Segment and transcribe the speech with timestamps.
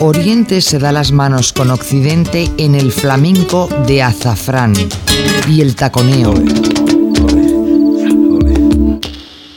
[0.00, 4.74] Oriente se da las manos con Occidente en el flamenco de azafrán
[5.48, 6.34] y el taconeo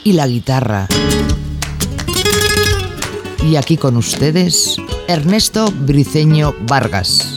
[0.02, 0.88] y la guitarra.
[3.44, 4.76] Y aquí con ustedes,
[5.08, 7.29] Ernesto Briceño Vargas.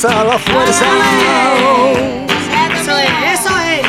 [0.00, 0.86] Casa a la fuerza.
[2.80, 3.80] Eso es, eso es.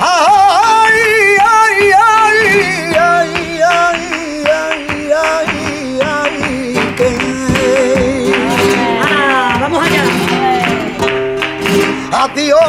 [0.00, 1.00] Ay,
[1.42, 2.38] ay, ay,
[2.94, 6.34] ay, ay, ay, ay, ay,
[6.96, 7.08] que
[9.02, 10.04] Ah, vamos allá.
[12.22, 12.60] Adiós,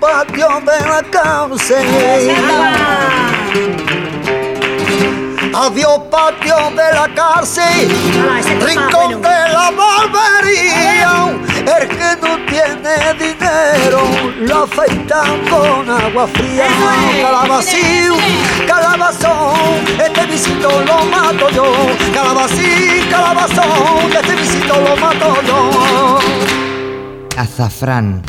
[0.00, 1.86] patio de la cárcel.
[5.66, 7.90] Adiós, patio de la cárcel.
[8.30, 11.36] Ah, Rincón de la barbería.
[11.58, 14.02] El que no tiene dinero
[14.42, 16.66] lo afeitan con agua fría.
[17.20, 18.12] Calabacín,
[18.64, 21.72] calabazón, este visito lo mato yo.
[22.14, 26.18] Calabacín, calabazón, este visito lo mato yo.
[27.36, 28.22] Azafrán.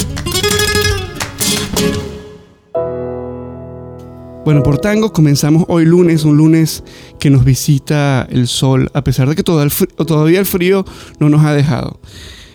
[4.47, 6.81] Bueno, por tango comenzamos hoy lunes, un lunes
[7.19, 10.85] que nos visita el sol, a pesar de que todavía el frío
[11.19, 11.99] no nos ha dejado.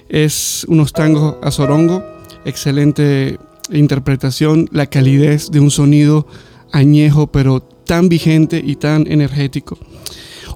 [0.09, 2.03] Es unos tangos a sorongo,
[2.47, 3.39] excelente
[3.71, 6.27] interpretación, la calidez de un sonido
[6.73, 9.77] añejo, pero tan vigente y tan energético.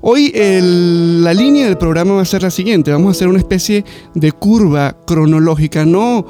[0.00, 2.92] Hoy la línea del programa va a ser la siguiente.
[2.92, 6.26] Vamos a hacer una especie de curva cronológica, no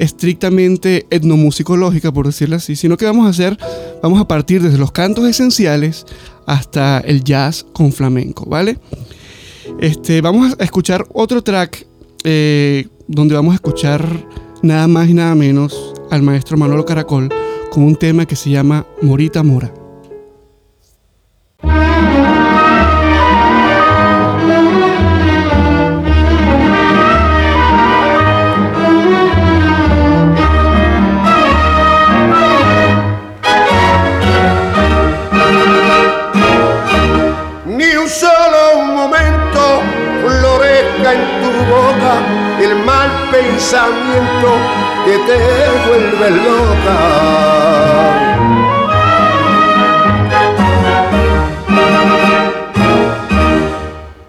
[0.00, 3.58] estrictamente etnomusicológica, por decirlo así, sino que vamos a hacer,
[4.02, 6.06] vamos a partir desde los cantos esenciales
[6.46, 8.78] hasta el jazz con flamenco, ¿vale?
[9.78, 11.86] Este, vamos a escuchar otro track
[12.24, 14.26] eh, donde vamos a escuchar
[14.62, 17.28] nada más y nada menos al maestro Manolo Caracol
[17.70, 19.70] con un tema que se llama Morita Mora.
[39.00, 39.62] Momento
[40.22, 42.14] florezca en tu boca
[42.60, 44.48] el mal pensamiento
[45.04, 45.38] que te
[45.86, 46.98] vuelve loca.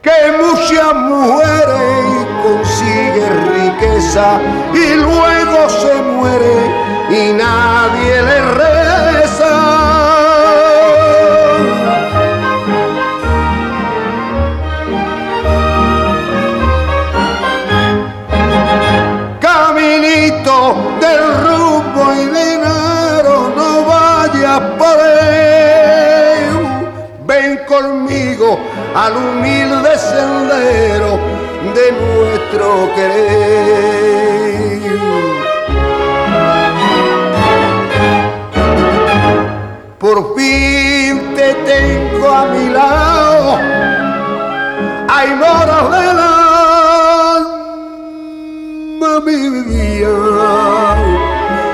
[0.06, 4.40] Que muchas mujeres consiguen riqueza
[4.74, 6.56] y luego se muere
[7.10, 8.51] y nadie le
[29.02, 31.12] al humilde sendero
[31.76, 34.22] de nuestro querer.
[39.98, 43.58] Por fin te tengo a mi lado,
[45.10, 46.20] hay moros del
[47.40, 50.18] alma mía,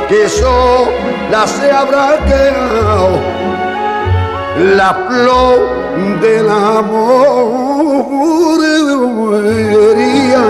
[0.07, 3.19] que sola se habrá quedado
[4.75, 5.76] la flor
[6.21, 8.61] del amor
[9.41, 10.44] debería.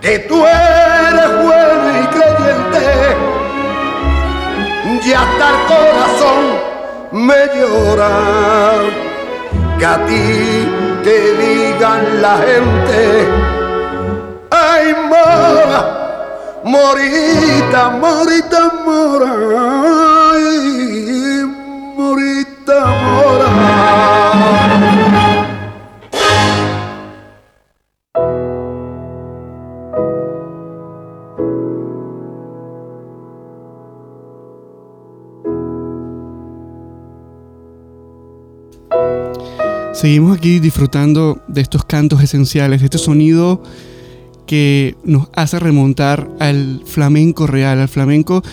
[0.00, 2.86] Que tú eres bueno y creyente,
[5.04, 6.42] y hasta el corazón
[7.12, 8.14] me llora.
[9.78, 10.26] Que a ti
[11.04, 13.28] te digan la gente,
[14.50, 15.80] ay mora,
[16.64, 19.77] morita, morita, mora.
[39.98, 43.64] Seguimos aquí disfrutando de estos cantos esenciales, de este sonido
[44.46, 48.44] que nos hace remontar al flamenco real, al flamenco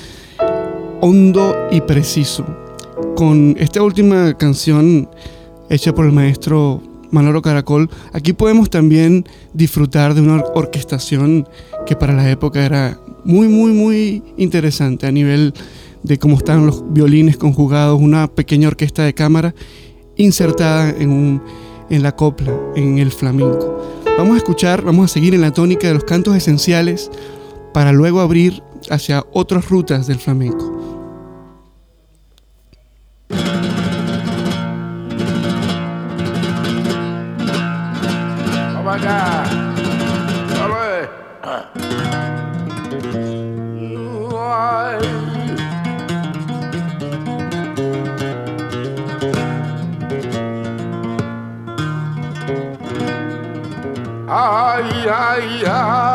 [1.02, 2.44] hondo y preciso.
[3.16, 5.08] Con esta última canción
[5.70, 6.82] hecha por el maestro
[7.12, 11.48] Manolo Caracol, aquí podemos también disfrutar de una orquestación
[11.86, 15.54] que para la época era muy, muy, muy interesante a nivel
[16.02, 19.54] de cómo están los violines conjugados, una pequeña orquesta de cámara
[20.18, 21.44] insertada en, un,
[21.90, 23.82] en la copla, en el flamenco.
[24.18, 27.12] Vamos a escuchar, vamos a seguir en la tónica de los cantos esenciales
[27.74, 30.76] para luego abrir hacia otras rutas del flamenco.
[55.08, 56.15] Ay, ay,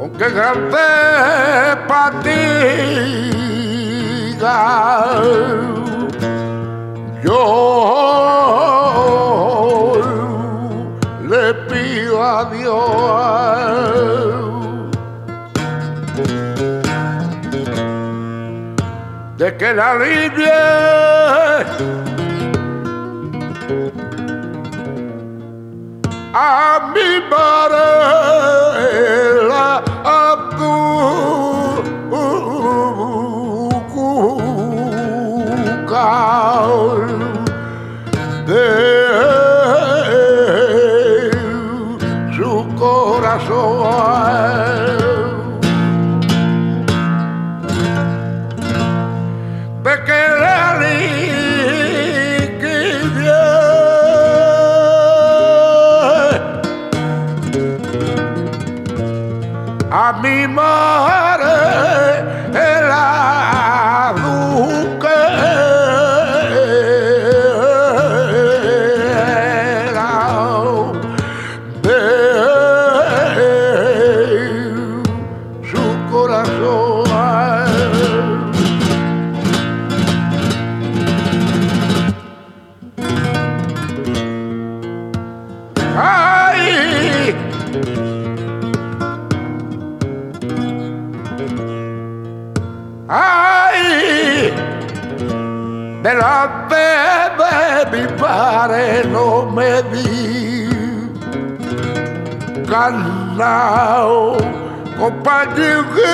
[0.00, 0.24] Con qué
[1.86, 2.48] fatiga
[7.22, 7.36] yo
[11.28, 12.80] le pido a Dios
[19.36, 20.50] de que la alivie.
[26.32, 29.09] A mi Marela
[60.50, 61.19] a mi madre
[102.70, 104.36] ganado,
[104.98, 106.10] compañerita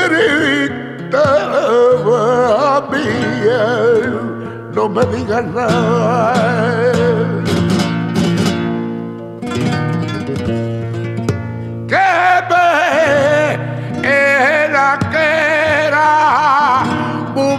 [2.90, 3.64] mía,
[4.75, 6.76] no me digas nada.
[11.88, 12.06] que
[14.02, 15.28] era que
[15.86, 16.82] era
[17.34, 17.58] un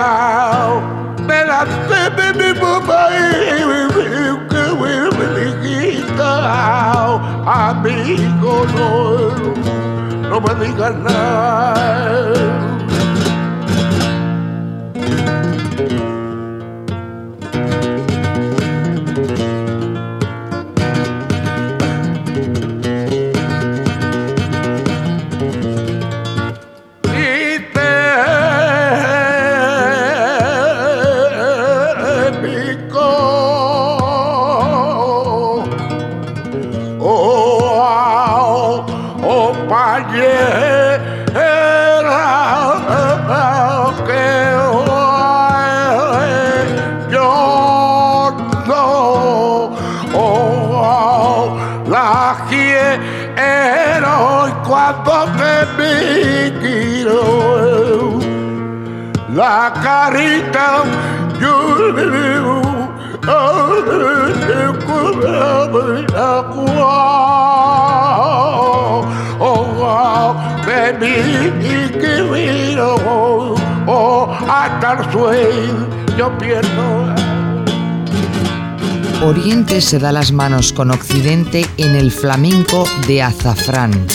[0.00, 0.82] te vas
[1.26, 3.60] me la bebe mi mamá y
[4.48, 4.64] que
[5.18, 6.22] me dijiste
[7.46, 8.90] amigo no
[10.30, 12.69] no me digas nada.
[59.74, 60.82] La carita.
[61.40, 61.70] Yo
[69.42, 70.34] Oh,
[70.66, 72.96] baby, querido,
[73.86, 77.14] oh, hasta el sueño yo pierdo.
[79.22, 84.06] Oriente se da las manos con Occidente en el flamenco de azafrán.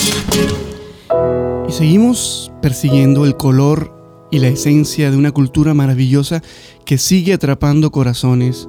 [1.68, 3.95] Y seguimos persiguiendo el color
[4.30, 6.42] y la esencia de una cultura maravillosa
[6.84, 8.68] que sigue atrapando corazones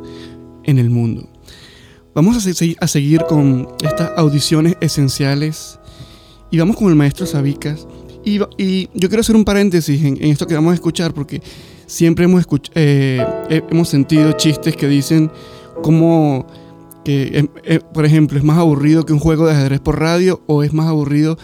[0.64, 1.28] en el mundo.
[2.14, 5.80] Vamos a, se- a seguir con estas audiciones esenciales
[6.52, 7.88] y vamos con el maestro Sabicas.
[8.26, 8.40] Y,
[8.94, 11.42] yo quiero hacer un paréntesis en, esto que vamos a escuchar porque
[11.86, 12.46] siempre hemos,
[12.76, 15.32] eh, he- hemos sentido chistes que dicen
[15.82, 16.46] como
[17.06, 20.42] que, eh, eh, por ejemplo, es más aburrido que un juego de ajedrez por radio
[20.48, 21.38] o es más aburrido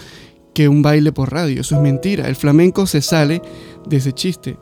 [0.70, 1.62] un baile por radio.
[1.62, 2.28] Eso es mentira.
[2.28, 3.42] El flamenco se sale
[3.88, 4.58] de ese chiste.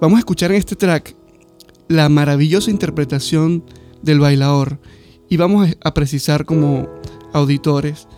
[0.00, 1.14] Vamos a escuchar en este track
[1.88, 3.64] la maravillosa interpretación
[4.02, 4.78] del bailador
[5.28, 6.88] y vamos a- precisar como
[7.32, 8.08] auditores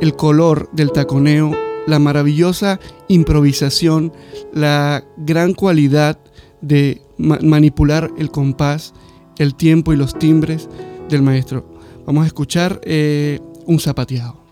[0.00, 1.52] el color del taconeo,
[1.86, 4.12] la maravillosa improvisación,
[4.52, 6.18] la gran cualidad
[6.60, 8.94] de ma- manipular el compás,
[9.38, 10.68] el tiempo y los timbres
[11.08, 11.68] del maestro.
[12.06, 14.44] Vamos a escuchar eh, un zapateado.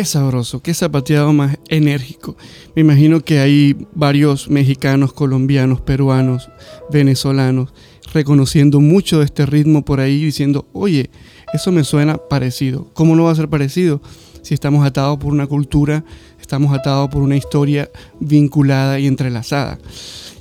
[0.00, 2.34] Qué sabroso, qué zapateado más enérgico.
[2.74, 6.48] Me imagino que hay varios mexicanos, colombianos, peruanos,
[6.90, 7.74] venezolanos
[8.14, 11.10] reconociendo mucho de este ritmo por ahí diciendo, oye,
[11.52, 12.88] eso me suena parecido.
[12.94, 14.00] ¿Cómo no va a ser parecido?
[14.40, 16.02] Si estamos atados por una cultura,
[16.40, 17.90] estamos atados por una historia
[18.20, 19.78] vinculada y entrelazada.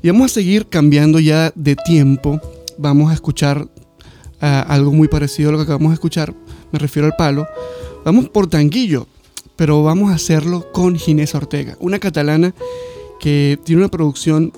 [0.02, 2.40] Y vamos a seguir cambiando ya de tiempo.
[2.78, 3.68] Vamos a escuchar
[4.40, 6.34] ah, algo muy parecido a lo que acabamos de escuchar.
[6.72, 7.46] Me refiero al palo.
[8.06, 9.06] Vamos por tanguillo,
[9.60, 12.56] pero vamos a hacerlo con Ginés Ortega, una catalana
[13.20, 14.54] que tiene una producción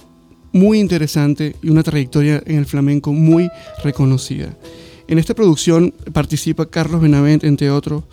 [0.53, 3.49] muy interesante y una trayectoria en el flamenco muy
[3.83, 4.55] reconocida.
[5.07, 8.03] En esta producción participa Carlos Benavent, entre otros,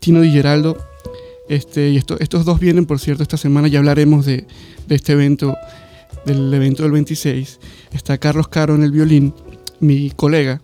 [0.00, 0.78] Tino Di Geraldo.
[1.50, 3.68] Este, y esto- estos dos vienen, por cierto, esta semana.
[3.68, 4.46] Ya hablaremos de,
[4.86, 5.54] de este evento,
[6.24, 7.60] del evento del 26.
[7.92, 9.34] Está Carlos Caro en el violín,
[9.80, 10.62] mi colega.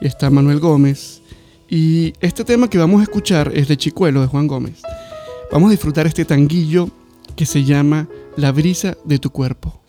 [0.00, 1.20] Está Manuel Gómez.
[1.68, 4.80] Y este tema que vamos a escuchar es de Chicuelo, de Juan Gómez.
[5.52, 6.88] Vamos a disfrutar este tanguillo
[7.36, 9.80] que se llama La brisa de tu cuerpo.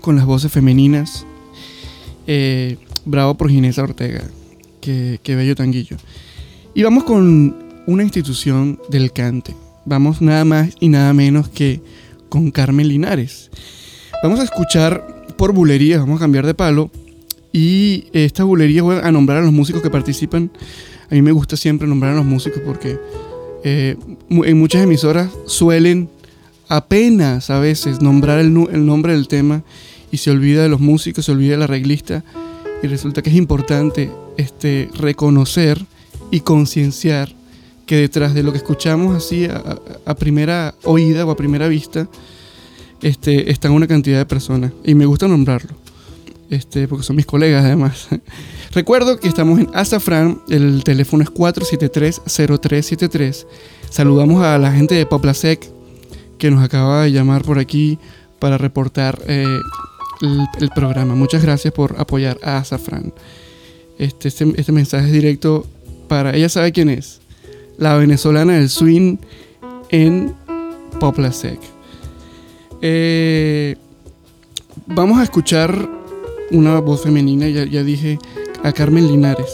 [0.00, 1.26] con las voces femeninas.
[2.26, 4.22] Eh, bravo por Ginesa Ortega,
[4.80, 5.96] que, que bello tanguillo.
[6.74, 7.56] Y vamos con
[7.86, 9.54] una institución del cante.
[9.84, 11.80] Vamos nada más y nada menos que
[12.28, 13.50] con Carmen Linares.
[14.22, 16.90] Vamos a escuchar por bulerías, vamos a cambiar de palo.
[17.52, 20.50] Y estas bulerías voy a nombrar a los músicos que participan.
[21.10, 22.98] A mí me gusta siempre nombrar a los músicos porque
[23.64, 23.96] eh,
[24.28, 26.10] en muchas emisoras suelen
[26.68, 29.62] apenas a veces nombrar el, nombre del tema
[30.10, 32.22] y se olvida de los músicos, se olvida del arreglista
[32.82, 35.82] y resulta que es importante este, reconocer
[36.30, 37.34] y concienciar
[37.86, 42.06] que detrás de lo que escuchamos así a, primera oída o a primera vista
[43.00, 45.70] este, están una cantidad de personas y me gusta nombrarlo.
[46.50, 48.08] Este, porque son mis colegas además.
[48.72, 53.46] Recuerdo que estamos en Azafrán, el teléfono es 473-0373.
[53.90, 55.68] Saludamos a la gente de Poplasec,
[56.38, 57.98] que nos acaba de llamar por aquí
[58.38, 59.44] para reportar eh,
[60.60, 61.14] el, programa.
[61.14, 63.12] Muchas gracias por apoyar a Azafrán.
[63.98, 65.66] Este, este, este mensaje es directo
[66.08, 67.20] para ella sabe quién es.
[67.76, 69.18] La venezolana del swing
[69.90, 70.34] en
[71.00, 71.60] Poplasec.
[72.80, 73.76] Eh,
[74.86, 75.88] vamos a escuchar
[76.50, 78.18] una voz femenina, ya, ya dije,
[78.62, 79.50] a Carmen Linares.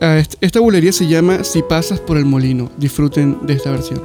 [0.00, 2.70] Ah, est- esta bulería se llama Si pasas por el molino.
[2.78, 4.00] Disfruten de esta versión.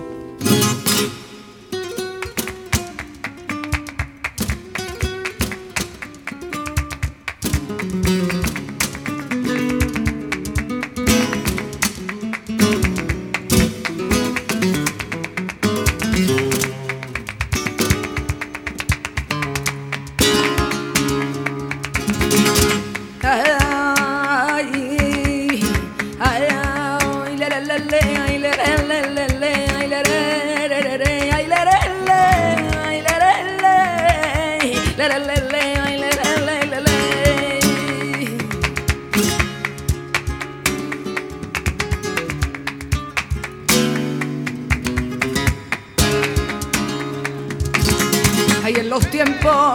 [48.76, 49.74] Ay, en los tiempos,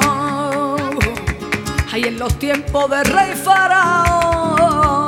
[1.90, 5.06] ay, en los tiempos de rey faraón,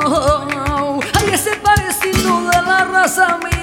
[1.13, 3.53] ay, ese parecido de la raza mía.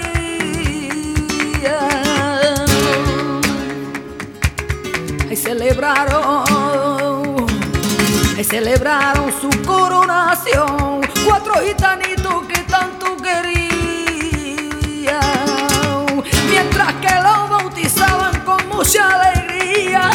[5.28, 6.44] Ay, celebraron,
[8.36, 13.69] ay, celebraron su coronación, cuatro gitanitos que tanto querían,
[18.80, 20.10] con mucha alegría.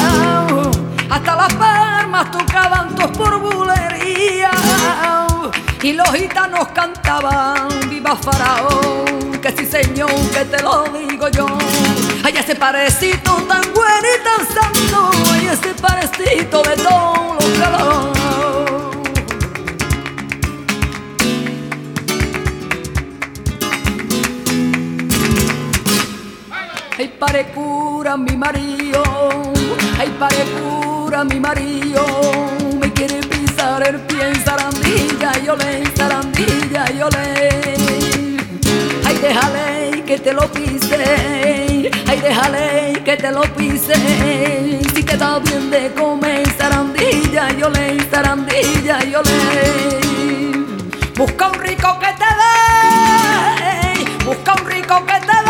[1.09, 4.51] Hasta las palmas tocaban todos por bulería.
[5.81, 11.45] Y los gitanos cantaban, viva Faraón, que sí señor, que te lo digo yo.
[12.23, 18.14] Ay, ese parecito tan bueno y tan santo, ay, ese parecito de todos los calores.
[27.25, 29.01] Ay, pare cura mi marido,
[29.97, 32.05] ay, pare cura mi marido,
[32.79, 37.49] me quiere pisar el pie en zarandilla, yo le zarandilla, yo le.
[39.07, 43.95] Ay, déjale que te lo pise, ay, déjale que te lo pise,
[44.93, 50.51] si te da bien de comer zarandilla, yo le zarandilla, yo le.
[51.15, 55.44] Busca un rico que te dé, busca un rico que te dé.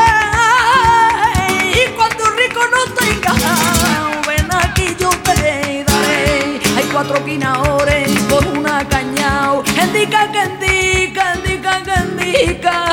[7.15, 9.63] Cuatro quinaores por una cañao.
[9.81, 12.85] Indica que indica, indica que indica.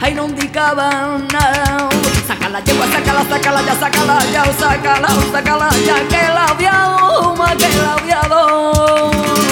[0.00, 1.88] Ay, no indicaban nada.
[2.26, 7.96] Sácala, yegua, sácala, sácala, ya, sácala, ya, sácala, sácala, ya, que la viadoma, que la
[8.04, 9.51] viadoma.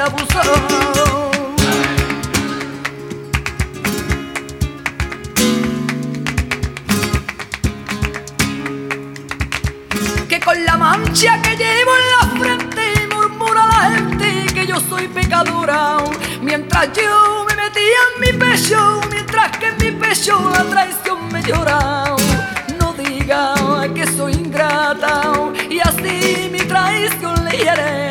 [0.00, 0.52] Abusado.
[10.28, 15.08] que con la mancha que llevo en la frente murmura la gente que yo soy
[15.08, 15.96] pecadora.
[16.42, 21.42] Mientras yo me metía en mi pecho, mientras que en mi pecho la traición me
[21.42, 22.14] llora.
[22.78, 23.54] No diga
[23.94, 25.32] que soy ingrata
[25.68, 28.07] y así mi traición le hiere.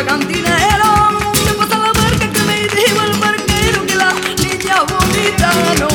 [0.00, 0.84] No pagan dinero.
[1.44, 5.88] Ya pasa la barca que me dijo el barquero que las niñas bonitas no.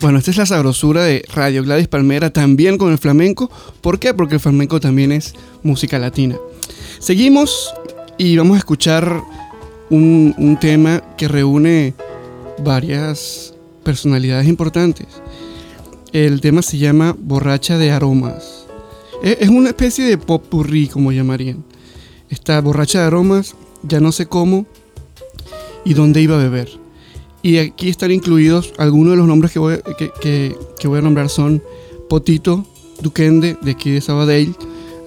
[0.00, 3.50] Bueno, esta es la sabrosura de Radio Gladys Palmera, también con el flamenco.
[3.80, 4.14] ¿Por qué?
[4.14, 6.36] Porque el flamenco también es música latina.
[7.00, 7.74] Seguimos
[8.16, 9.22] y vamos a escuchar
[9.90, 11.94] un tema que reúne
[12.62, 15.06] varias personalidades importantes.
[16.12, 18.65] El tema se llama Borracha de Aromas.
[19.22, 21.64] Es una especie de pop purrí, como llamarían.
[22.28, 24.66] Está Borracha de Aromas, ya no sé cómo
[25.84, 26.68] y dónde iba a beber.
[27.42, 31.62] Y aquí están incluidos algunos de los nombres que voy, a- nombrar son
[32.08, 32.66] Potito,
[33.00, 34.54] Duquende, de aquí de Sabadell.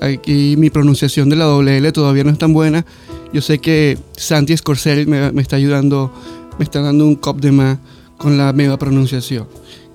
[0.01, 2.85] Aquí mi pronunciación de la doble L todavía no es tan buena.
[3.33, 6.11] Yo sé que Santi Scorsese me, me está ayudando,
[6.57, 7.77] me está dando un cop de más
[8.17, 9.47] con la mega pronunciación,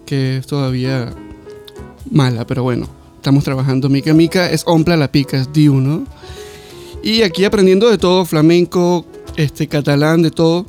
[0.06, 1.12] que es todavía
[2.10, 2.88] mala, pero bueno,
[3.24, 3.88] estamos trabajando.
[3.88, 6.04] Mica Mica es Ompla la Pica, es Diu, ¿no?
[7.02, 9.06] Y aquí aprendiendo de todo, flamenco,
[9.36, 10.66] este, catalán, de todo.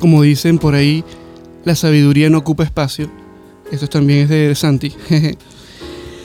[0.00, 1.04] Como dicen por ahí,
[1.66, 3.10] la sabiduría no ocupa espacio.
[3.70, 4.94] Esto también es de Santi.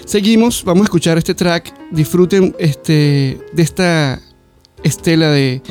[0.05, 1.73] Seguimos, vamos a escuchar este track.
[1.91, 4.21] Disfruten este, de esta
[4.83, 5.61] estela de,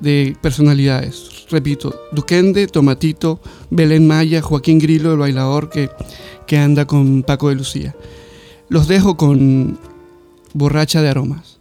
[0.00, 1.46] de personalidades.
[1.48, 5.90] Repito, Duquende, Tomatito, Belén Maya, Joaquín Grillo, el bailador que,
[6.44, 7.94] que anda con Paco de Lucía.
[8.72, 9.78] Los dejo con
[10.54, 11.51] Borracha de Aromas.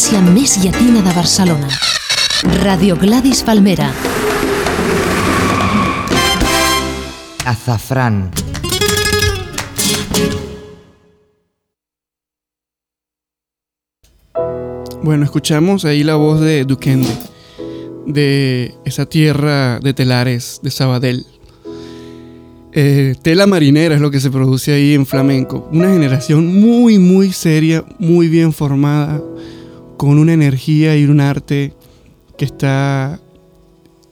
[0.00, 1.68] Freqüència més llatina de Barcelona.
[2.62, 3.90] Radio Gladys Palmera.
[7.44, 8.30] Azafrán.
[15.02, 17.10] Bueno, escuchamos ahí la voz de Duquende,
[18.06, 21.26] de esa tierra de telares de Sabadell.
[22.72, 25.68] Eh, tela marinera es lo que se produce ahí en flamenco.
[25.72, 29.20] Una generación muy, muy seria, muy bien formada,
[30.00, 31.74] con una energía y un arte
[32.38, 33.20] que está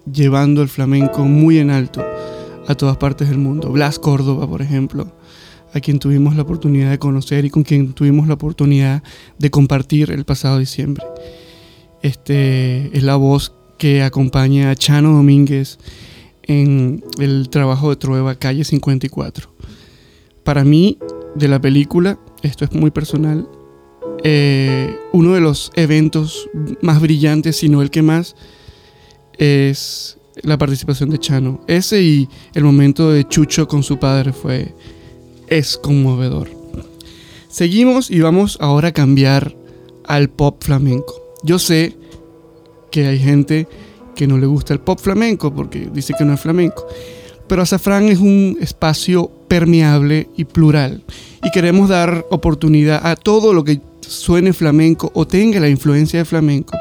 [0.05, 2.05] llevando el flamenco muy en alto
[2.67, 3.71] a todas partes del mundo.
[3.71, 5.11] Blas Córdoba, por ejemplo,
[5.73, 9.03] a quien tuvimos la oportunidad de conocer y con quien tuvimos la oportunidad
[9.39, 11.07] de compartir el pasado diciembre.
[12.03, 15.79] Este es la voz que acompaña a Chano Domínguez
[16.43, 19.51] en el trabajo de Trueba Calle 54.
[20.45, 20.99] Para mí,
[21.35, 23.49] de la película, esto es muy personal,
[24.25, 26.49] eh, uno de los eventos
[26.83, 28.37] más brillantes, si no el que más,
[29.39, 31.61] es la participación de Chano.
[31.67, 34.75] Ese y el momento de Chucho con su padre fue
[35.49, 36.49] es conmovedor.
[37.49, 39.57] Seguimos y vamos ahora a cambiar
[40.05, 41.15] al pop flamenco.
[41.43, 41.97] Yo sé
[42.91, 43.69] que hay gente
[44.15, 46.87] que no le gusta el pop flamenco porque dice que no es flamenco,
[47.47, 51.05] pero Azafrán es un espacio permeable y plural
[51.43, 56.25] y queremos dar oportunidad a todo lo que suene flamenco o tenga la influencia de
[56.25, 56.77] flamenco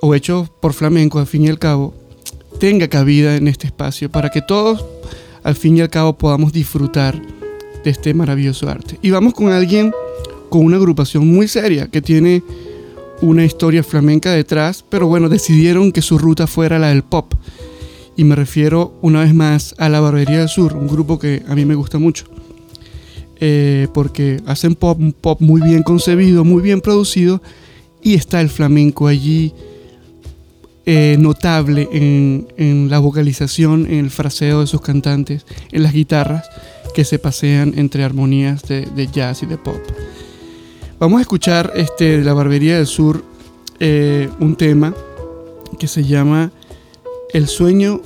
[0.00, 1.94] o hecho por flamenco al fin y al cabo
[2.58, 4.84] tenga cabida en este espacio para que todos
[5.42, 7.20] al fin y al cabo podamos disfrutar
[7.84, 8.98] de este maravilloso arte.
[9.02, 9.92] Y vamos con alguien
[10.48, 12.42] con una agrupación muy seria que tiene
[13.20, 17.34] una historia flamenca detrás, pero bueno, decidieron que su ruta fuera la del pop.
[18.16, 21.54] Y me refiero una vez más a la Barbería del Sur, un grupo que a
[21.54, 22.26] mí me gusta mucho.
[23.40, 27.40] Eh, porque hacen pop, pop muy bien concebido, muy bien producido,
[28.02, 29.52] y está el flamenco allí
[30.86, 36.48] eh, notable en, la vocalización, en el fraseo de sus cantantes, en las guitarras
[36.94, 39.80] que se pasean entre armonías de, de jazz y de pop.
[40.98, 43.22] Vamos a escuchar este, de la Barbería del Sur
[43.80, 44.92] eh, un tema
[45.78, 46.50] que se llama
[47.32, 48.00] El sueño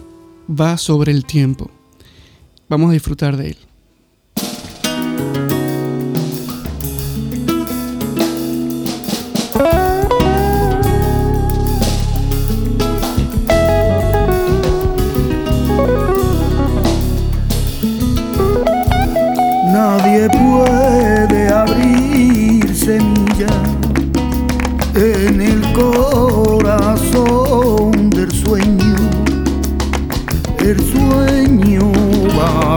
[0.48, 1.70] va sobre el tiempo.
[2.68, 3.56] Vamos a disfrutar de él.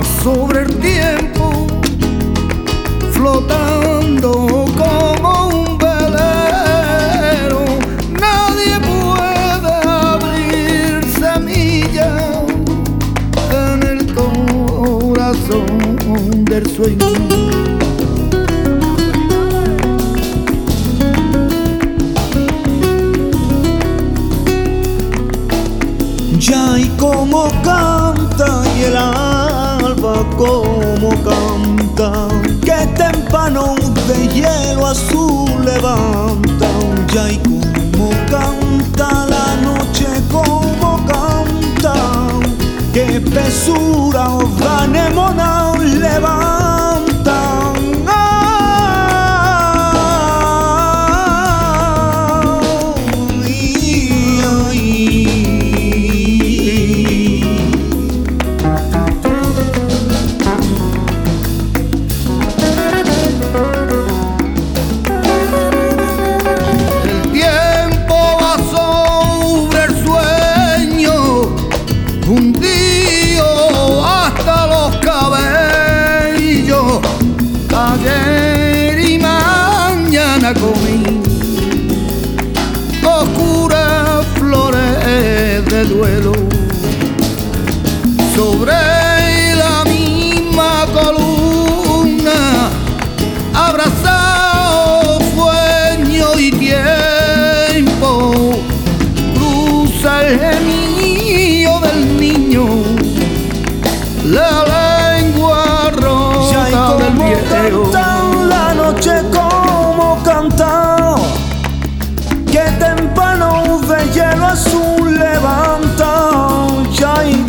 [0.04, 1.24] Sobre el tiempo,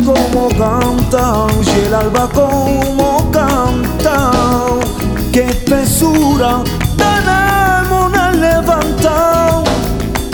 [0.07, 4.31] como canta y el alba como canta.
[5.33, 6.63] Que espesura
[6.95, 9.63] tenemos una levanta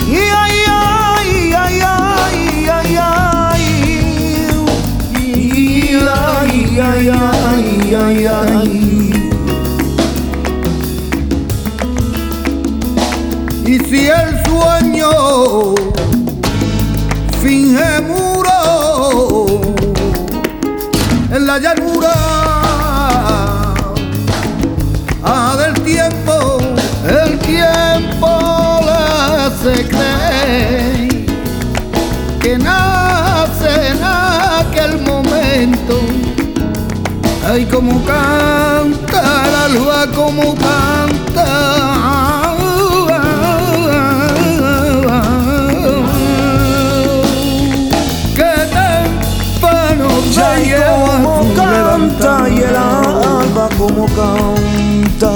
[0.06, 3.64] y ay ay ay ay ay ay.
[5.16, 8.74] Y ay ay ay ay ay.
[13.66, 15.74] Y si el sueño
[37.54, 41.46] Ay, como canta la lua, como canta.
[48.34, 55.32] Que temprano lleva como canta y el alba como canta.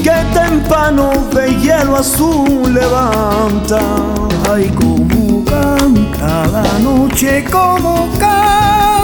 [0.00, 3.80] Que temprano de hielo azul levanta.
[4.48, 9.03] Ay, como canta la noche, como canta,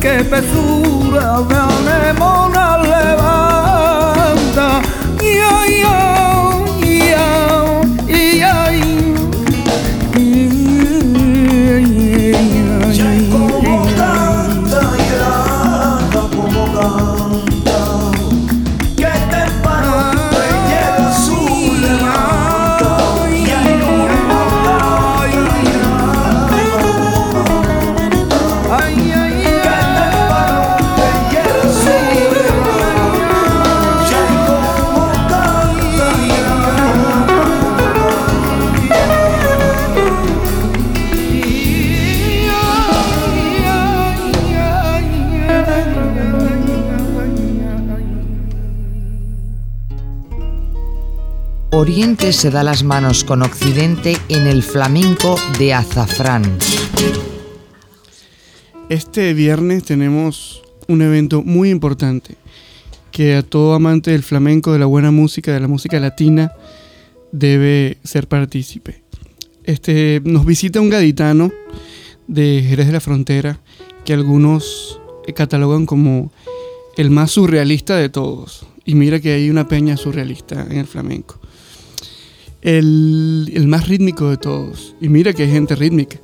[0.00, 3.47] que pesura de anemona levanta.
[51.88, 56.42] Oriente se da las manos con Occidente en el flamenco de azafrán.
[58.90, 62.34] Este viernes tenemos un evento muy importante
[63.10, 66.52] que a todo amante del flamenco, de la buena música, de la música latina,
[67.32, 69.02] debe ser partícipe.
[69.64, 71.50] Este, nos visita un gaditano
[72.26, 73.60] de Jerez de la Frontera
[74.04, 76.30] que algunos eh, catalogan como
[76.98, 78.66] el más surrealista de todos.
[78.84, 81.40] Y mira que hay una peña surrealista en el flamenco.
[82.62, 84.94] El, más rítmico de todos.
[85.00, 86.18] Y mira que hay gente rítmica.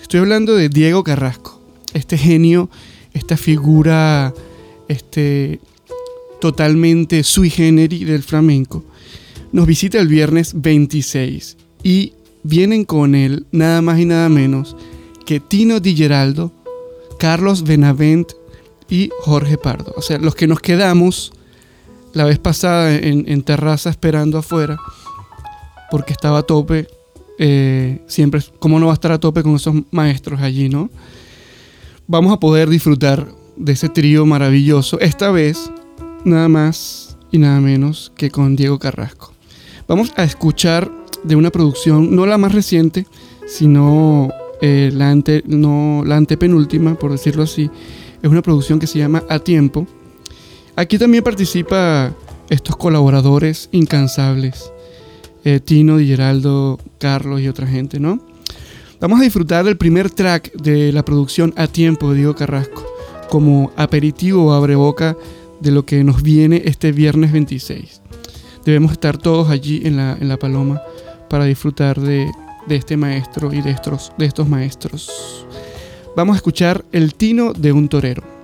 [0.00, 1.60] Estoy hablando de Diego Carrasco.
[1.94, 2.68] Este genio,
[3.14, 4.34] esta figura
[4.88, 5.60] este,
[6.40, 8.84] totalmente sui generis del flamenco,
[9.52, 12.12] nos visita el viernes 26 y
[12.42, 14.76] vienen con él nada más y nada menos
[15.24, 16.52] que Tino Di Geraldo,
[17.18, 18.32] Carlos Benavent
[18.90, 19.94] y Jorge Pardo.
[19.96, 21.32] O sea, los que nos quedamos
[22.12, 24.78] la vez pasada en terraza esperando afuera,
[25.90, 26.88] porque estaba a tope,
[27.38, 30.90] eh, siempre, ¿cómo no va a estar a tope con esos maestros allí, no?
[32.06, 35.70] Vamos a poder disfrutar de ese trío maravilloso, esta vez
[36.24, 39.32] nada más y nada menos que con Diego Carrasco.
[39.86, 40.90] Vamos a escuchar
[41.24, 43.06] de una producción, no la más reciente,
[43.46, 44.30] sino
[44.60, 47.70] eh, la, ante, no, la antepenúltima, por decirlo así.
[48.22, 49.86] Es una producción que se llama A Tiempo.
[50.76, 52.12] Aquí también participa
[52.50, 54.72] estos colaboradores incansables.
[55.44, 58.20] Eh, Tino, Di Geraldo, Carlos y otra gente, ¿no?
[59.00, 62.84] Vamos a disfrutar del primer track de la producción A Tiempo de Diego Carrasco,
[63.28, 65.16] como aperitivo o abreboca
[65.60, 68.02] de lo que nos viene este viernes 26.
[68.64, 70.82] Debemos estar todos allí en la, en la Paloma
[71.30, 72.28] para disfrutar de,
[72.66, 75.46] de este maestro y de estos, de estos maestros.
[76.16, 78.37] Vamos a escuchar el tino de un torero.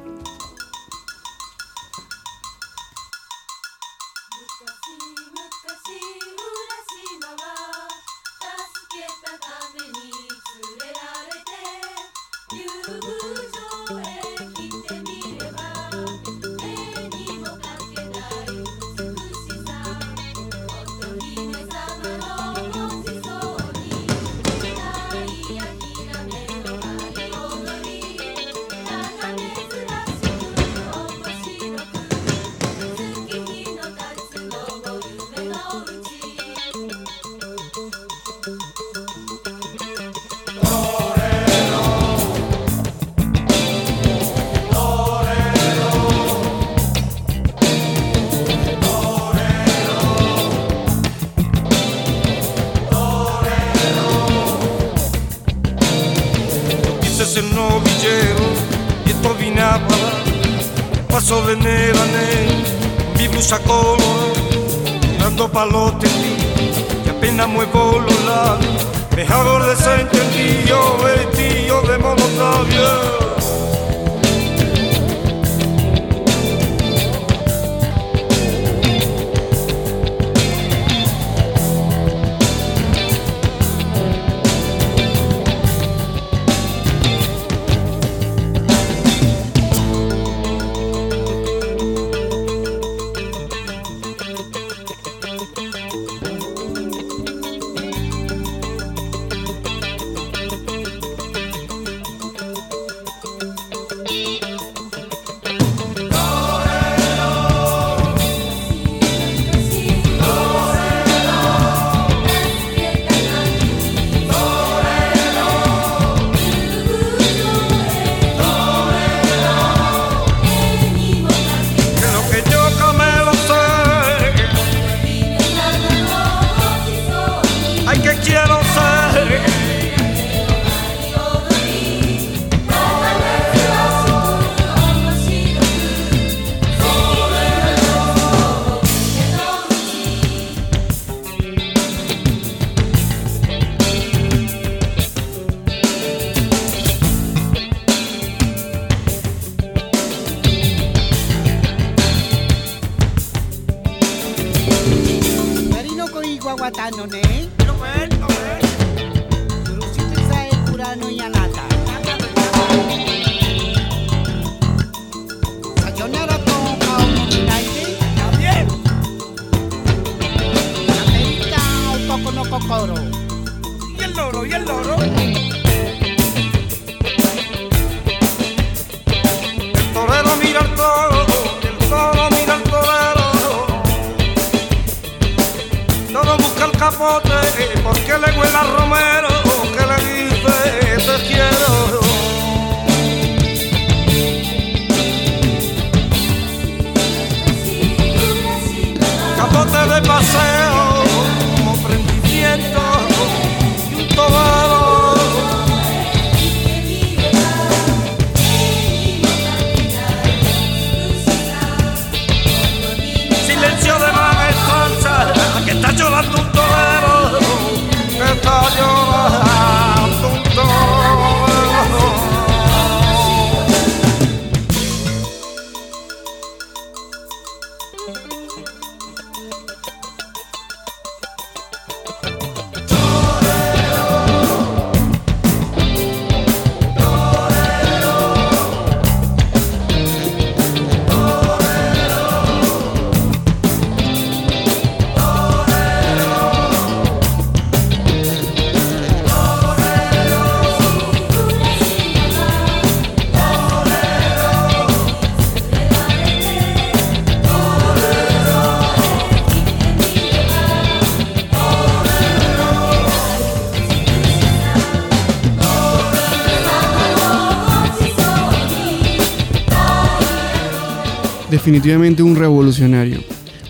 [271.65, 273.21] Definitivamente un revolucionario,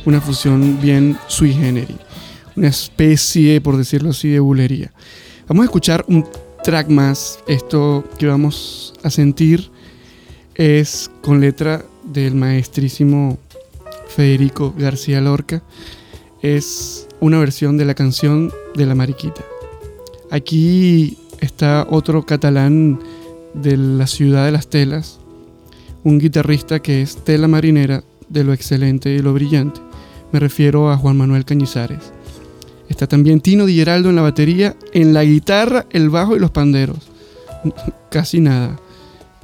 [0.04, 1.94] una fusión bien sui generis,
[2.56, 4.92] una especie, por decirlo así, de bulería.
[5.46, 6.26] Vamos a escuchar un
[6.64, 7.38] track más.
[7.46, 9.70] Esto que vamos a sentir
[10.56, 13.38] es con letra del maestrísimo
[14.08, 15.62] Federico García Lorca.
[16.42, 19.44] Es una versión de la canción de la Mariquita.
[20.32, 22.98] Aquí está otro catalán
[23.54, 25.20] de la ciudad de las telas,
[26.04, 29.80] un guitarrista que es tela marinera de lo excelente y lo brillante.
[30.32, 32.12] Me refiero a Juan Manuel Cañizares.
[32.88, 36.50] Está también Tino Di Geraldo en la batería, en la guitarra, el bajo y los
[36.50, 37.10] panderos.
[38.10, 38.78] Casi nada.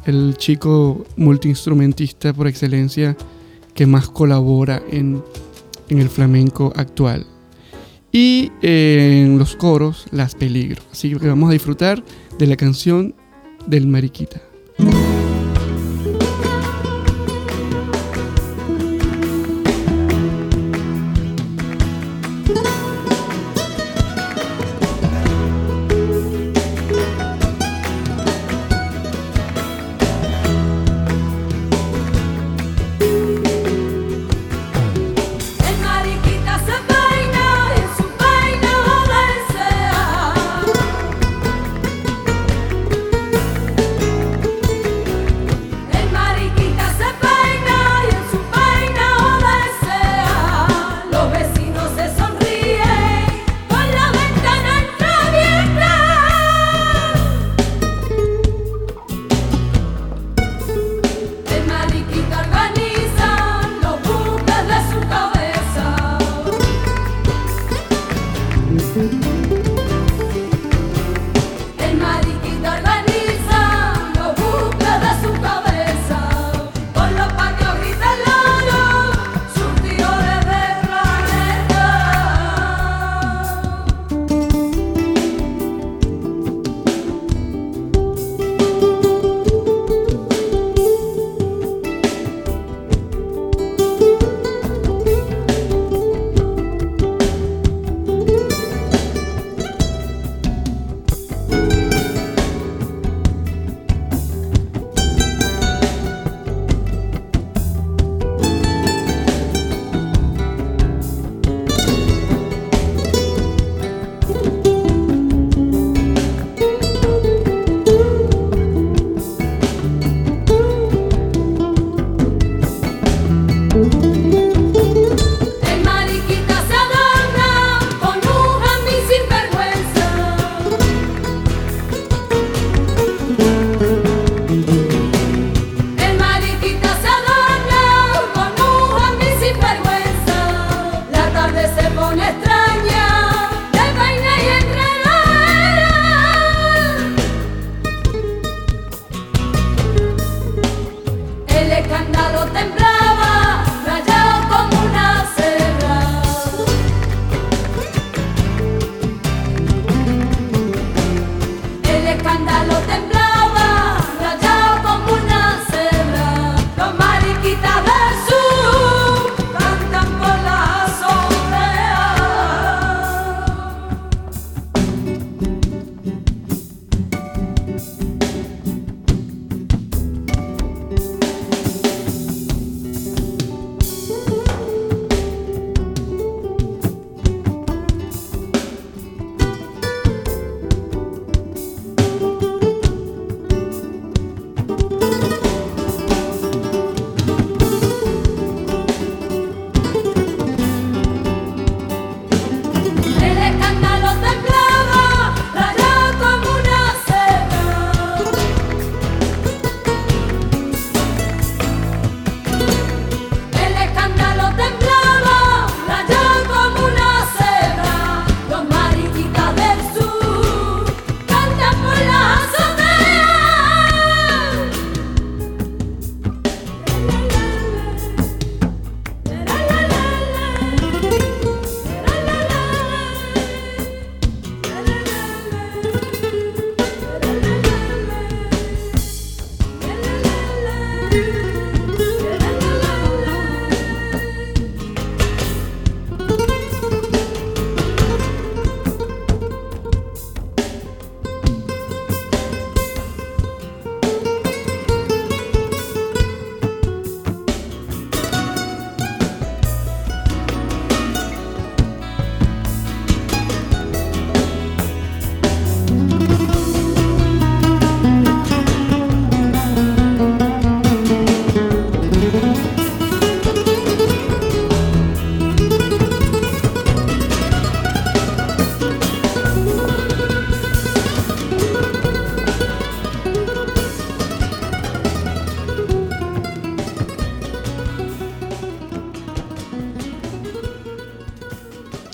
[0.04, 3.16] El chico multiinstrumentista por excelencia
[3.74, 5.22] que más colabora en,
[5.88, 7.26] el flamenco actual.
[8.12, 10.84] Y eh, en los coros, las peligros.
[10.92, 12.02] Así que vamos a disfrutar
[12.38, 13.14] de la canción
[13.66, 14.49] del Mariquita.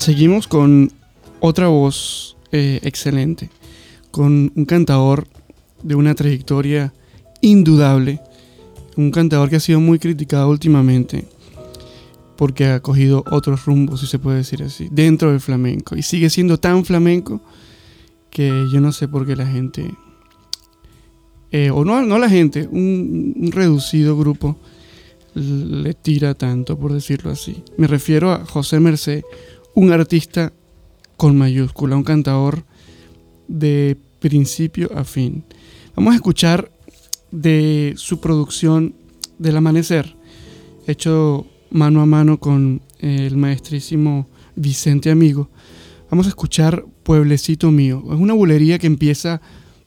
[0.07, 0.89] Seguimos con
[1.41, 3.49] otra voz eh, excelente,
[4.09, 5.27] con un cantador
[5.83, 6.93] de una trayectoria
[7.41, 8.21] indudable,
[8.95, 11.27] un cantador que ha sido muy criticado últimamente
[12.37, 15.97] porque ha cogido otros rumbos, si se puede decir así, dentro del flamenco.
[15.97, 17.41] Y sigue siendo tan flamenco
[18.29, 19.93] que yo no sé por qué la gente,
[21.51, 24.57] eh, o no, no la gente, un, reducido grupo
[25.35, 27.61] le tira tanto, por decirlo así.
[27.75, 29.23] Me refiero a José Merced,
[29.77, 30.53] un artista
[31.17, 32.65] con mayúscula, un cantador
[33.47, 35.43] de principio a fin.
[35.95, 36.71] Vamos a escuchar
[37.29, 38.95] de su producción
[39.37, 40.15] del amanecer,
[40.87, 45.51] hecho mano a mano con el maestrísimo Vicente Amigo.
[46.09, 48.03] Vamos a escuchar Pueblecito Mío.
[48.07, 49.41] Es una bulería que empieza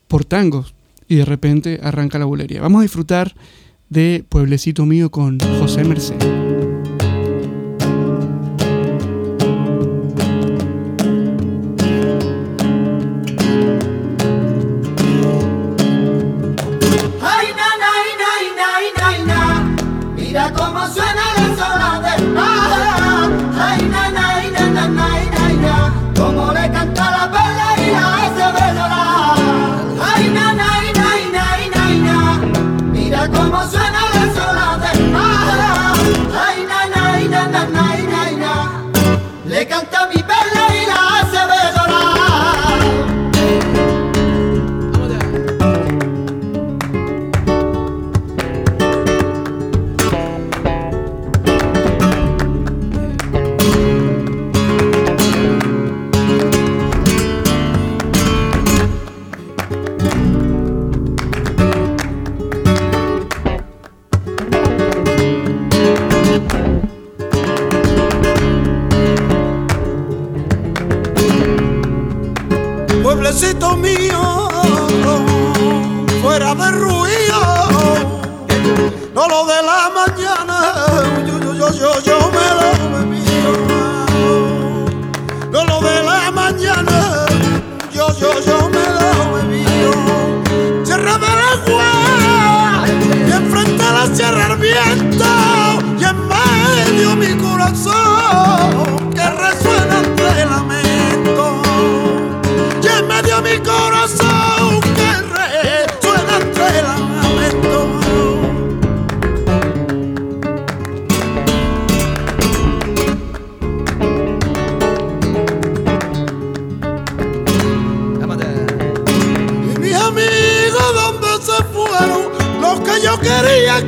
[0.07, 0.72] por tangos
[1.09, 2.61] y de repente arranca la bulería.
[2.61, 3.34] Vamos a disfrutar
[3.88, 6.49] de Pueblecito Mío con José Merced.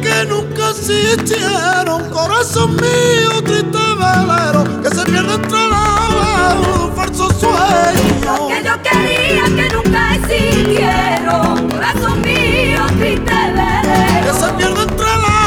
[0.00, 2.08] Que nunca existieron.
[2.10, 8.48] Corazón mío, triste velero, que se pierde entre la un falso sueño.
[8.48, 11.68] que yo quería que nunca existieron.
[11.70, 14.24] Corazón mío, triste velero.
[14.24, 15.38] que se pierde entre la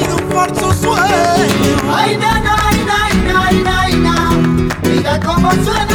[0.00, 1.94] y un falso sueño.
[1.94, 2.56] Ay, na, na,
[2.88, 3.00] na,
[3.32, 4.16] na, na, na.
[4.82, 5.85] Mira cómo suena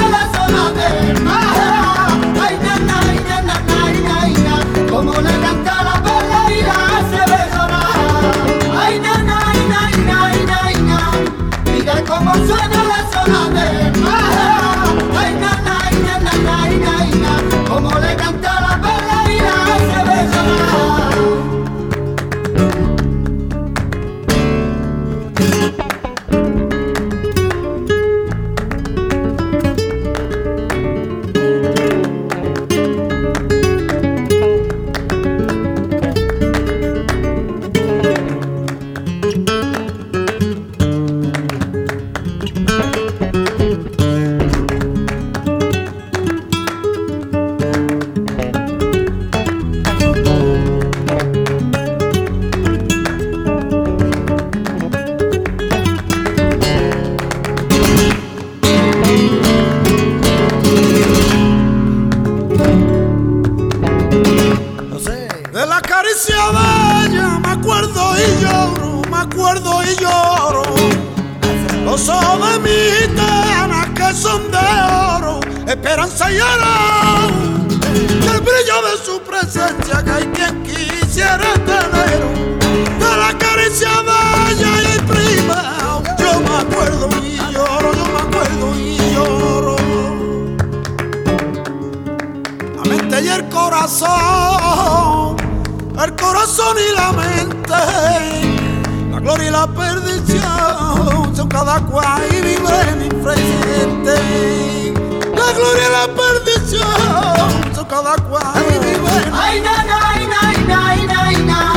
[99.61, 101.49] la y perdición.
[101.49, 102.55] cada cual vive
[102.89, 104.93] en mi presente.
[105.35, 110.39] La gloria y la perdición, so cada cual vive en Ay, na, na, ay, na,
[110.49, 111.73] ay, na, ay, na, ay, na.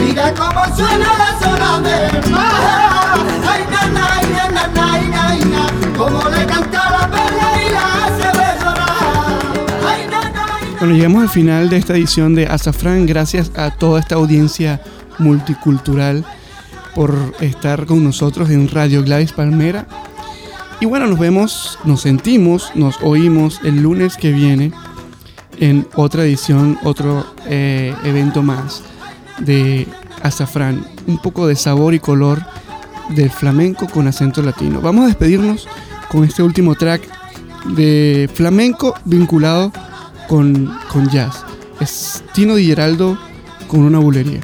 [0.00, 3.18] Mira cómo suena la zona del mar.
[3.48, 5.98] Ay, na, na, ay, na, na, na, ay, na, ay, na.
[5.98, 8.28] Cómo le canta la perla y la hace
[8.64, 9.36] llorar.
[9.86, 10.78] Ay, na, na, ay, na.
[10.80, 13.06] Bueno, llegamos al final de esta edición de Azafrán.
[13.06, 14.80] Gracias a toda esta audiencia
[15.18, 16.24] multicultural
[16.94, 19.86] por estar con nosotros en Radio Gladys Palmera.
[20.80, 24.72] Y bueno, nos vemos, nos sentimos, nos oímos el lunes que viene
[25.58, 28.82] en otra edición, otro eh, evento más
[29.38, 29.86] de
[30.22, 30.86] Azafrán.
[31.06, 32.42] Un poco de sabor y color
[33.10, 34.80] del flamenco con acento latino.
[34.80, 35.68] Vamos a despedirnos
[36.08, 37.02] con este último track
[37.76, 39.72] de flamenco vinculado
[40.28, 41.44] con, con jazz.
[41.80, 43.18] Es Tino Di Geraldo
[43.68, 44.40] con una bulería.